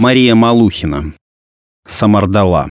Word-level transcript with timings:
Мария 0.00 0.34
Малухина. 0.34 1.12
Самардала. 1.86 2.70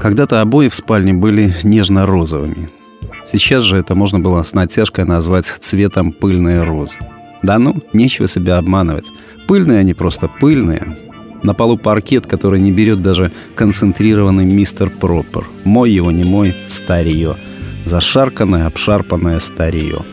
Когда-то 0.00 0.40
обои 0.40 0.68
в 0.68 0.74
спальне 0.74 1.12
были 1.12 1.54
нежно-розовыми. 1.62 2.68
Сейчас 3.30 3.62
же 3.62 3.76
это 3.76 3.94
можно 3.94 4.18
было 4.18 4.42
с 4.42 4.54
натяжкой 4.54 5.04
назвать 5.04 5.46
цветом 5.46 6.10
пыльные 6.10 6.64
розы. 6.64 6.96
Да 7.44 7.60
ну, 7.60 7.76
нечего 7.92 8.26
себя 8.26 8.58
обманывать. 8.58 9.06
Пыльные 9.46 9.78
они 9.78 9.94
просто 9.94 10.28
пыльные. 10.40 10.96
На 11.42 11.54
полу 11.54 11.76
паркет, 11.76 12.26
который 12.26 12.60
не 12.60 12.72
берет 12.72 13.02
даже 13.02 13.32
концентрированный 13.54 14.44
мистер 14.44 14.90
Пропер. 14.90 15.44
Мой 15.64 15.90
его, 15.90 16.10
не 16.10 16.24
мой, 16.24 16.54
старье. 16.66 17.36
Зашарканное, 17.86 18.66
обшарпанное 18.66 19.38
старье. 19.38 20.04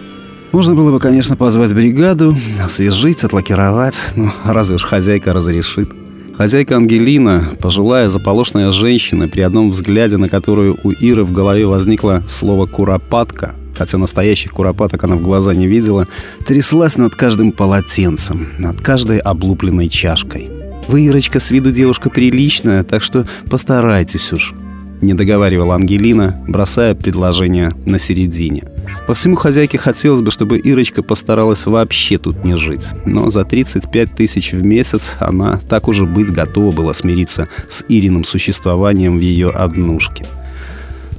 Можно 0.52 0.76
было 0.76 0.92
бы, 0.92 1.00
конечно, 1.00 1.36
позвать 1.36 1.74
бригаду, 1.74 2.38
освежить, 2.64 3.24
отлакировать, 3.24 4.14
но 4.16 4.32
разве 4.46 4.78
ж 4.78 4.84
хозяйка 4.84 5.34
разрешит. 5.34 5.90
Хозяйка 6.38 6.76
Ангелина, 6.76 7.50
пожилая 7.62 8.10
заполошная 8.10 8.72
женщина, 8.72 9.28
при 9.28 9.42
одном 9.42 9.72
взгляде 9.72 10.18
на 10.18 10.30
которую 10.30 10.78
у 10.84 10.92
Иры 10.92 11.24
в 11.24 11.32
голове 11.32 11.66
возникло 11.66 12.24
слово 12.28 12.66
«куропатка», 12.66 13.56
хотя 13.78 13.98
настоящих 13.98 14.52
куропаток 14.52 15.04
она 15.04 15.16
в 15.16 15.22
глаза 15.22 15.54
не 15.54 15.68
видела, 15.68 16.08
тряслась 16.46 16.98
над 16.98 17.16
каждым 17.16 17.52
полотенцем, 17.52 18.48
над 18.58 18.82
каждой 18.82 19.20
облупленной 19.20 19.90
чашкой. 19.90 20.50
«Вы, 20.88 21.06
Ирочка, 21.06 21.40
с 21.40 21.50
виду 21.52 21.72
девушка 21.72 22.10
приличная, 22.10 22.84
так 22.84 23.02
что 23.02 23.28
постарайтесь 23.50 24.32
уж»,— 24.32 24.54
не 25.02 25.14
договаривала 25.14 25.76
Ангелина, 25.76 26.44
бросая 26.48 26.94
предложение 26.94 27.72
на 27.86 27.98
середине. 27.98 28.64
По 29.08 29.14
всему 29.14 29.36
хозяйке 29.36 29.78
хотелось 29.78 30.22
бы, 30.22 30.32
чтобы 30.32 30.58
Ирочка 30.58 31.04
постаралась 31.04 31.66
вообще 31.66 32.18
тут 32.18 32.44
не 32.44 32.56
жить. 32.56 32.88
Но 33.06 33.30
за 33.30 33.44
35 33.44 34.16
тысяч 34.16 34.52
в 34.52 34.64
месяц 34.66 35.14
она 35.20 35.60
так 35.70 35.88
уже 35.88 36.06
быть 36.06 36.32
готова 36.32 36.72
была 36.72 36.94
смириться 36.94 37.48
с 37.68 37.84
Ириным 37.90 38.24
существованием 38.24 39.18
в 39.18 39.22
ее 39.22 39.50
однушке. 39.50 40.26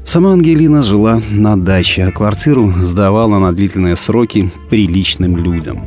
Сама 0.05 0.33
Ангелина 0.33 0.85
жила 0.85 1.21
на 1.31 1.57
даче, 1.57 2.05
а 2.05 2.13
квартиру 2.13 2.73
сдавала 2.81 3.41
на 3.41 3.53
длительные 3.53 3.97
сроки 3.97 4.51
приличным 4.71 5.37
людям. 5.37 5.81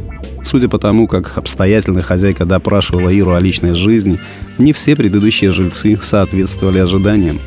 Судя 0.49 0.67
по 0.67 0.79
тому, 0.79 1.05
как 1.05 1.37
обстоятельно 1.37 2.01
хозяйка 2.01 2.43
допрашивала 2.43 3.09
Иру 3.09 3.33
о 3.35 3.39
личной 3.39 3.75
жизни, 3.75 4.19
не 4.57 4.73
все 4.73 4.95
предыдущие 4.95 5.51
жильцы 5.51 5.95
соответствовали 6.01 6.79
ожиданиям. 6.79 7.39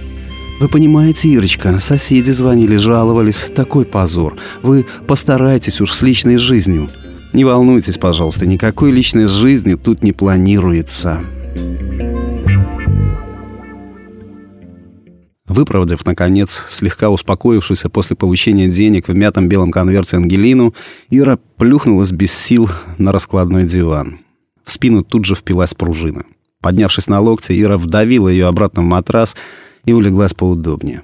«Вы 0.60 0.68
понимаете, 0.68 1.28
Ирочка, 1.30 1.80
соседи 1.80 2.30
звонили, 2.30 2.76
жаловались. 2.76 3.50
Такой 3.56 3.86
позор. 3.86 4.36
Вы 4.62 4.86
постарайтесь 5.08 5.80
уж 5.80 5.94
с 5.94 6.02
личной 6.02 6.36
жизнью». 6.36 6.90
«Не 7.32 7.44
волнуйтесь, 7.44 7.98
пожалуйста, 7.98 8.46
никакой 8.46 8.92
личной 8.92 9.26
жизни 9.26 9.74
тут 9.74 10.04
не 10.04 10.12
планируется». 10.12 11.22
Выпроводив, 15.52 16.06
наконец, 16.06 16.62
слегка 16.70 17.10
успокоившуюся 17.10 17.90
после 17.90 18.16
получения 18.16 18.68
денег 18.68 19.08
в 19.08 19.14
мятом 19.14 19.50
белом 19.50 19.70
конверте 19.70 20.16
Ангелину, 20.16 20.74
Ира 21.10 21.38
плюхнулась 21.58 22.10
без 22.10 22.32
сил 22.32 22.70
на 22.96 23.12
раскладной 23.12 23.64
диван. 23.64 24.20
В 24.64 24.72
спину 24.72 25.04
тут 25.04 25.26
же 25.26 25.34
впилась 25.34 25.74
пружина. 25.74 26.24
Поднявшись 26.62 27.06
на 27.06 27.20
локти, 27.20 27.52
Ира 27.52 27.76
вдавила 27.76 28.30
ее 28.30 28.46
обратно 28.46 28.80
в 28.80 28.86
матрас 28.86 29.36
и 29.84 29.92
улеглась 29.92 30.32
поудобнее. 30.32 31.02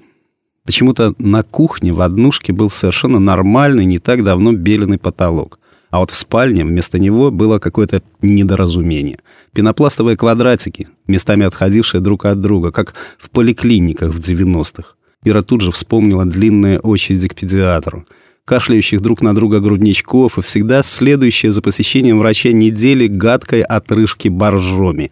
Почему-то 0.64 1.14
на 1.18 1.42
кухне 1.42 1.92
в 1.92 2.00
однушке 2.00 2.54
был 2.54 2.70
совершенно 2.70 3.18
нормальный, 3.18 3.84
не 3.84 3.98
так 3.98 4.24
давно 4.24 4.52
беленый 4.52 4.98
потолок. 4.98 5.58
А 5.90 6.00
вот 6.00 6.10
в 6.10 6.16
спальне 6.16 6.64
вместо 6.64 6.98
него 6.98 7.30
было 7.30 7.58
какое-то 7.58 8.02
недоразумение. 8.20 9.18
Пенопластовые 9.54 10.16
квадратики, 10.16 10.88
местами 11.06 11.46
отходившие 11.46 12.00
друг 12.00 12.26
от 12.26 12.40
друга, 12.40 12.70
как 12.70 12.94
в 13.18 13.30
поликлиниках 13.30 14.12
в 14.12 14.20
90-х. 14.20 14.94
Ира 15.24 15.42
тут 15.42 15.62
же 15.62 15.72
вспомнила 15.72 16.24
длинные 16.24 16.78
очереди 16.78 17.28
к 17.28 17.34
педиатру, 17.34 18.06
кашляющих 18.44 19.00
друг 19.00 19.22
на 19.22 19.34
друга 19.34 19.60
грудничков 19.60 20.38
и 20.38 20.42
всегда 20.42 20.82
следующие 20.82 21.52
за 21.52 21.62
посещением 21.62 22.18
врача 22.18 22.52
недели 22.52 23.06
гадкой 23.06 23.62
отрыжки 23.62 24.28
боржоми. 24.28 25.10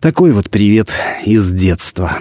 Такой 0.00 0.32
вот 0.32 0.50
привет 0.50 0.90
из 1.24 1.48
детства. 1.50 2.18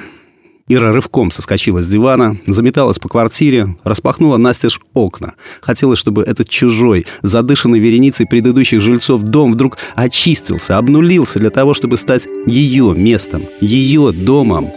Ира 0.67 0.91
рывком 0.91 1.31
соскочила 1.31 1.81
с 1.81 1.87
дивана, 1.87 2.37
заметалась 2.47 2.99
по 2.99 3.09
квартире, 3.09 3.75
распахнула 3.83 4.37
настежь 4.37 4.79
окна. 4.93 5.33
Хотелось, 5.61 5.99
чтобы 5.99 6.23
этот 6.23 6.49
чужой, 6.49 7.05
задышанный 7.21 7.79
вереницей 7.79 8.25
предыдущих 8.25 8.81
жильцов 8.81 9.21
дом 9.23 9.51
вдруг 9.53 9.77
очистился, 9.95 10.77
обнулился 10.77 11.39
для 11.39 11.49
того, 11.49 11.73
чтобы 11.73 11.97
стать 11.97 12.27
ее 12.45 12.93
местом, 12.95 13.43
ее 13.59 14.11
домом. 14.11 14.69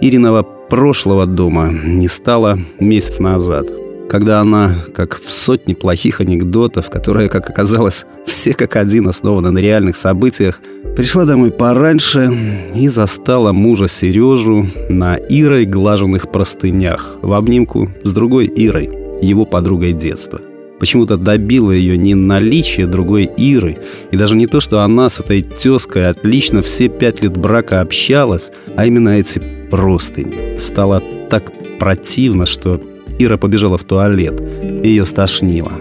Ириного 0.00 0.42
прошлого 0.42 1.26
дома 1.26 1.70
не 1.72 2.08
стало 2.08 2.58
месяц 2.78 3.20
назад– 3.20 3.66
когда 4.08 4.40
она, 4.40 4.76
как 4.94 5.20
в 5.20 5.32
сотне 5.32 5.74
плохих 5.74 6.20
анекдотов, 6.20 6.90
которые, 6.90 7.28
как 7.28 7.48
оказалось, 7.48 8.06
все 8.26 8.54
как 8.54 8.76
один 8.76 9.08
основаны 9.08 9.50
на 9.50 9.58
реальных 9.58 9.96
событиях, 9.96 10.60
пришла 10.96 11.24
домой 11.24 11.50
пораньше 11.50 12.32
и 12.74 12.88
застала 12.88 13.52
мужа 13.52 13.88
Сережу 13.88 14.68
на 14.88 15.16
Ирой 15.16 15.64
глаженных 15.64 16.30
простынях 16.30 17.16
в 17.22 17.32
обнимку 17.32 17.90
с 18.02 18.12
другой 18.12 18.46
Ирой, 18.46 18.90
его 19.22 19.44
подругой 19.44 19.92
детства. 19.92 20.40
Почему-то 20.78 21.16
добило 21.16 21.70
ее 21.70 21.96
не 21.96 22.14
наличие 22.14 22.86
другой 22.86 23.30
Иры, 23.36 23.78
и 24.10 24.16
даже 24.16 24.36
не 24.36 24.46
то, 24.46 24.60
что 24.60 24.80
она 24.80 25.08
с 25.08 25.20
этой 25.20 25.42
тезкой 25.42 26.08
отлично 26.08 26.62
все 26.62 26.88
пять 26.88 27.22
лет 27.22 27.36
брака 27.36 27.80
общалась, 27.80 28.50
а 28.76 28.84
именно 28.84 29.10
эти 29.10 29.40
простыни. 29.70 30.56
Стало 30.58 31.02
так 31.30 31.52
противно, 31.78 32.44
что 32.44 32.80
Ира 33.18 33.36
побежала 33.36 33.78
в 33.78 33.84
туалет. 33.84 34.40
Ее 34.82 35.06
стошнило. 35.06 35.72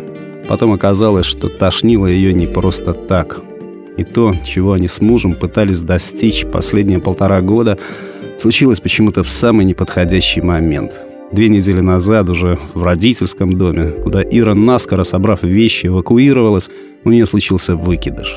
Потом 0.48 0.72
оказалось, 0.72 1.26
что 1.26 1.50
тошнило 1.50 2.08
ее 2.08 2.34
не 2.34 2.48
просто 2.48 2.94
так. 2.94 3.42
И 3.98 4.04
то, 4.04 4.34
чего 4.44 4.74
они 4.74 4.88
с 4.88 5.02
мужем 5.02 5.34
пытались 5.36 5.82
достичь 5.82 6.46
последние 6.46 7.00
полтора 7.00 7.42
года, 7.42 7.78
случилось 8.38 8.80
почему-то 8.80 9.24
в 9.24 9.30
самый 9.30 9.66
неподходящий 9.66 10.42
момент. 10.42 10.94
Две 11.32 11.50
недели 11.50 11.82
назад, 11.82 12.30
уже 12.30 12.60
в 12.74 12.84
родительском 12.84 13.54
доме, 13.54 13.88
куда 14.04 14.22
Ира, 14.22 14.54
наскоро 14.54 15.04
собрав 15.04 15.44
вещи, 15.44 15.88
эвакуировалась, 15.88 16.70
у 17.04 17.10
нее 17.10 17.26
случился 17.26 17.76
выкидыш. 17.76 18.36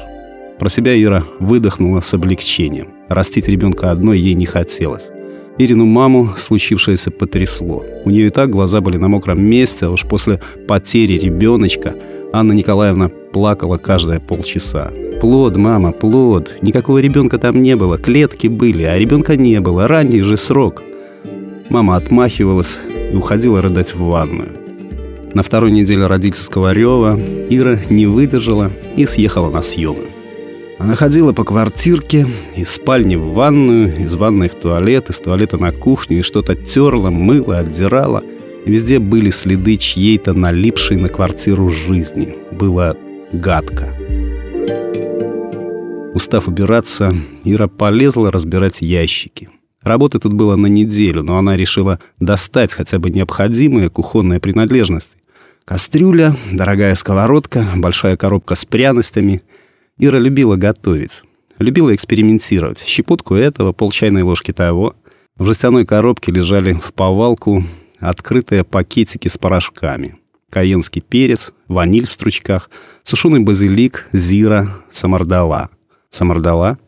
Про 0.58 0.70
себя 0.70 1.00
Ира 1.00 1.24
выдохнула 1.38 2.00
с 2.00 2.14
облегчением. 2.14 2.88
Растить 3.08 3.48
ребенка 3.48 3.90
одной 3.90 4.18
ей 4.18 4.34
не 4.34 4.46
хотелось. 4.46 5.10
Ирину 5.58 5.86
маму 5.86 6.30
случившееся 6.36 7.10
потрясло. 7.10 7.84
У 8.04 8.10
нее 8.10 8.26
и 8.26 8.30
так 8.30 8.50
глаза 8.50 8.80
были 8.80 8.98
на 8.98 9.08
мокром 9.08 9.42
месте, 9.42 9.86
а 9.86 9.90
уж 9.90 10.02
после 10.02 10.40
потери 10.68 11.18
ребеночка 11.18 11.94
Анна 12.32 12.52
Николаевна 12.52 13.10
плакала 13.32 13.78
каждые 13.78 14.20
полчаса. 14.20 14.92
«Плод, 15.20 15.56
мама, 15.56 15.92
плод. 15.92 16.52
Никакого 16.60 16.98
ребенка 16.98 17.38
там 17.38 17.62
не 17.62 17.74
было. 17.74 17.96
Клетки 17.96 18.48
были, 18.48 18.82
а 18.84 18.98
ребенка 18.98 19.36
не 19.36 19.60
было. 19.60 19.88
Ранний 19.88 20.20
же 20.20 20.36
срок». 20.36 20.82
Мама 21.70 21.96
отмахивалась 21.96 22.78
и 23.12 23.16
уходила 23.16 23.62
рыдать 23.62 23.94
в 23.94 24.04
ванную. 24.04 24.50
На 25.32 25.42
второй 25.42 25.70
неделе 25.70 26.06
родительского 26.06 26.72
рева 26.72 27.18
Ира 27.48 27.78
не 27.88 28.06
выдержала 28.06 28.70
и 28.96 29.06
съехала 29.06 29.50
на 29.50 29.62
съемы. 29.62 30.04
Она 30.78 30.94
ходила 30.94 31.32
по 31.32 31.42
квартирке, 31.42 32.26
из 32.54 32.70
спальни 32.70 33.16
в 33.16 33.32
ванную, 33.32 33.98
из 33.98 34.14
ванной 34.14 34.50
в 34.50 34.54
туалет, 34.56 35.08
из 35.08 35.18
туалета 35.20 35.56
на 35.56 35.72
кухню 35.72 36.18
и 36.18 36.22
что-то 36.22 36.54
терла, 36.54 37.08
мыла, 37.10 37.58
отдирала. 37.58 38.22
Везде 38.66 38.98
были 38.98 39.30
следы 39.30 39.76
чьей-то 39.76 40.34
налипшей 40.34 40.98
на 40.98 41.08
квартиру 41.08 41.70
жизни. 41.70 42.36
Было 42.52 42.94
гадко. 43.32 43.94
Устав 46.12 46.46
убираться, 46.46 47.14
Ира 47.44 47.68
полезла 47.68 48.30
разбирать 48.30 48.82
ящики. 48.82 49.48
Работы 49.82 50.18
тут 50.18 50.34
было 50.34 50.56
на 50.56 50.66
неделю, 50.66 51.22
но 51.22 51.38
она 51.38 51.56
решила 51.56 52.00
достать 52.20 52.72
хотя 52.72 52.98
бы 52.98 53.10
необходимые 53.10 53.88
кухонные 53.88 54.40
принадлежности. 54.40 55.16
Кастрюля, 55.64 56.36
дорогая 56.52 56.94
сковородка, 56.96 57.66
большая 57.76 58.18
коробка 58.18 58.56
с 58.56 58.66
пряностями— 58.66 59.42
Ира 59.98 60.18
любила 60.18 60.56
готовить. 60.56 61.22
Любила 61.58 61.94
экспериментировать. 61.94 62.84
Щепотку 62.86 63.34
этого, 63.34 63.72
пол 63.72 63.90
чайной 63.90 64.22
ложки 64.22 64.52
того. 64.52 64.94
В 65.36 65.46
жестяной 65.46 65.86
коробке 65.86 66.32
лежали 66.32 66.74
в 66.74 66.92
повалку 66.92 67.64
открытые 67.98 68.62
пакетики 68.62 69.28
с 69.28 69.38
порошками. 69.38 70.16
Каенский 70.50 71.00
перец, 71.00 71.52
ваниль 71.66 72.06
в 72.06 72.12
стручках, 72.12 72.70
сушеный 73.04 73.40
базилик, 73.40 74.08
зира, 74.12 74.82
самардала. 74.90 75.70
Самардала? 76.10 76.78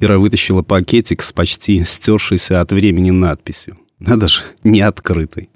Ира 0.00 0.18
вытащила 0.18 0.62
пакетик 0.62 1.22
с 1.22 1.32
почти 1.32 1.84
стершейся 1.84 2.60
от 2.60 2.72
времени 2.72 3.10
надписью. 3.10 3.78
Надо 4.00 4.26
же, 4.26 4.40
не 4.64 4.80
открытый. 4.80 5.50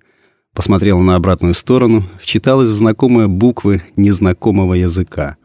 Посмотрела 0.52 1.02
на 1.02 1.16
обратную 1.16 1.54
сторону, 1.54 2.04
вчиталась 2.20 2.70
в 2.70 2.76
знакомые 2.76 3.26
буквы 3.26 3.82
незнакомого 3.96 4.74
языка. 4.74 5.36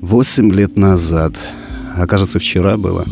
Восемь 0.00 0.50
лет 0.50 0.78
назад. 0.78 1.34
Окажется, 1.94 2.38
вчера 2.38 2.78
было. 2.78 3.04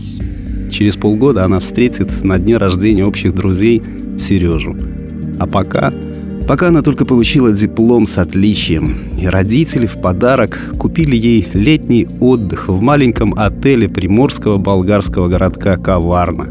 Через 0.71 0.97
полгода 0.97 1.45
она 1.45 1.61
встретит 1.61 2.25
на 2.25 2.39
дне 2.39 2.57
рождения 2.57 3.05
общих 3.05 3.35
друзей 3.35 3.83
Сережу. 4.19 4.75
А 5.39 5.47
пока... 5.47 5.93
Пока 6.49 6.69
она 6.69 6.81
только 6.81 7.05
получила 7.05 7.53
диплом 7.53 8.07
с 8.07 8.17
отличием, 8.17 8.97
и 9.21 9.27
родители 9.27 9.85
в 9.85 10.01
подарок 10.01 10.59
купили 10.79 11.15
ей 11.15 11.47
летний 11.53 12.09
отдых 12.21 12.69
в 12.69 12.81
маленьком 12.81 13.35
отеле 13.35 13.87
приморского 13.87 14.57
болгарского 14.57 15.29
городка 15.29 15.77
Каварна. 15.77 16.45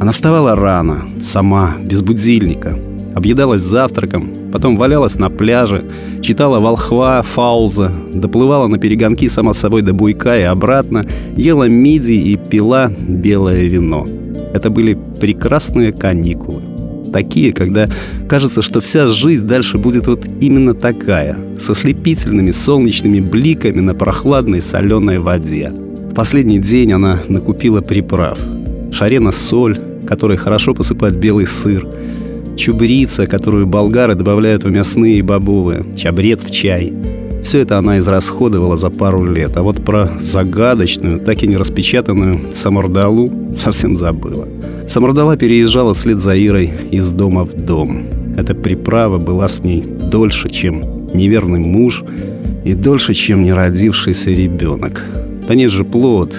Она 0.00 0.10
вставала 0.10 0.56
рано, 0.56 1.04
сама, 1.22 1.76
без 1.80 2.02
будильника, 2.02 2.76
объедалась 3.14 3.62
завтраком, 3.62 4.32
потом 4.54 4.76
валялась 4.76 5.18
на 5.18 5.30
пляже, 5.30 5.84
читала 6.22 6.60
волхва, 6.60 7.22
фауза, 7.22 7.90
доплывала 8.12 8.68
на 8.68 8.78
перегонки 8.78 9.28
сама 9.28 9.52
собой 9.52 9.82
до 9.82 9.92
буйка 9.92 10.38
и 10.38 10.42
обратно, 10.42 11.04
ела 11.36 11.66
мидии 11.66 12.30
и 12.30 12.36
пила 12.36 12.88
белое 12.88 13.64
вино. 13.64 14.06
Это 14.54 14.70
были 14.70 14.96
прекрасные 15.18 15.90
каникулы 15.90 16.62
такие, 17.12 17.52
когда 17.52 17.88
кажется, 18.28 18.62
что 18.62 18.80
вся 18.80 19.08
жизнь 19.08 19.44
дальше 19.44 19.76
будет 19.76 20.06
вот 20.06 20.24
именно 20.40 20.74
такая, 20.74 21.36
со 21.58 21.74
слепительными 21.74 22.52
солнечными 22.52 23.18
бликами 23.18 23.80
на 23.80 23.94
прохладной 23.94 24.60
соленой 24.60 25.18
воде. 25.18 25.72
В 26.10 26.14
последний 26.14 26.60
день 26.60 26.92
она 26.92 27.20
накупила 27.28 27.80
приправ. 27.80 28.38
Шарена 28.92 29.32
соль, 29.32 29.78
которой 30.06 30.36
хорошо 30.36 30.74
посыпать 30.74 31.16
белый 31.16 31.46
сыр, 31.46 31.88
чубрица, 32.56 33.26
которую 33.26 33.66
болгары 33.66 34.14
добавляют 34.14 34.64
в 34.64 34.70
мясные 34.70 35.18
и 35.18 35.22
бобовые, 35.22 35.84
чабрец 35.96 36.44
в 36.44 36.50
чай– 36.50 36.92
все 37.44 37.58
это 37.58 37.76
она 37.76 37.98
израсходовала 37.98 38.78
за 38.78 38.88
пару 38.88 39.22
лет, 39.22 39.58
а 39.58 39.62
вот 39.62 39.84
про 39.84 40.10
загадочную, 40.18 41.20
так 41.20 41.42
и 41.42 41.46
не 41.46 41.58
распечатанную 41.58 42.54
Самардалу 42.54 43.30
совсем 43.54 43.96
забыла. 43.96 44.48
Самардала 44.88 45.36
переезжала 45.36 45.92
вслед 45.92 46.20
за 46.20 46.34
Ирой 46.38 46.72
из 46.90 47.12
дома 47.12 47.44
в 47.44 47.52
дом. 47.52 48.06
Эта 48.38 48.54
приправа 48.54 49.18
была 49.18 49.48
с 49.48 49.62
ней 49.62 49.82
дольше, 49.82 50.48
чем 50.48 51.06
неверный 51.12 51.60
муж 51.60 52.02
и 52.64 52.72
дольше, 52.72 53.12
чем 53.12 53.44
неродившийся 53.44 54.30
ребенок. 54.30 55.04
Да 55.46 55.54
нет 55.54 55.70
же 55.70 55.84
плод, 55.84 56.34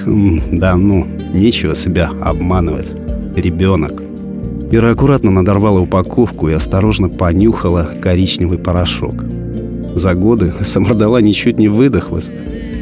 да 0.52 0.76
ну, 0.76 1.06
нечего 1.34 1.76
себя 1.76 2.10
обманывать. 2.20 2.94
Ребенок. 3.36 4.05
Ира 4.76 4.92
аккуратно 4.92 5.32
надорвала 5.32 5.80
упаковку 5.80 6.50
и 6.50 6.54
осторожно 6.54 7.08
понюхала 7.08 7.90
коричневый 8.02 8.58
порошок. 8.58 9.24
За 9.94 10.16
годы 10.16 10.54
самордала 10.66 11.22
ничуть 11.22 11.58
не 11.58 11.70
выдохлась 11.70 12.30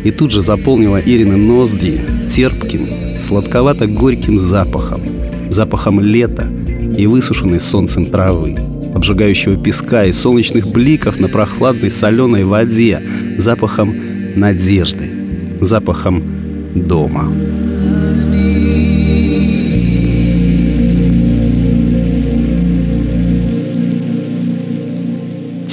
и 0.04 0.10
тут 0.10 0.32
же 0.32 0.42
заполнила 0.42 1.00
Ирины 1.00 1.38
ноздри 1.38 2.02
терпким, 2.28 3.20
сладковато-горьким 3.22 4.40
запахом, 4.40 5.02
запахом 5.50 6.00
лета 6.00 6.52
и 6.98 7.06
высушенной 7.06 7.60
солнцем 7.60 8.08
травы, 8.08 8.56
обжигающего 8.96 9.56
песка 9.56 10.06
и 10.06 10.12
солнечных 10.12 10.66
бликов 10.72 11.20
на 11.20 11.28
прохладной 11.28 11.92
соленой 11.92 12.44
воде, 12.44 13.04
запахом 13.38 13.96
надежды, 14.36 15.12
запахом 15.62 16.24
дома. 16.74 17.32